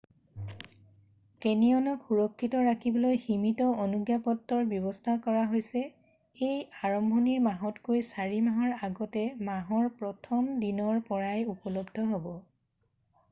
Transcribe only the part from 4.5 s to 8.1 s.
ব্যৱস্থা কৰা হৈছে এইবোৰ আৰম্ভণিৰ মাহতকৈ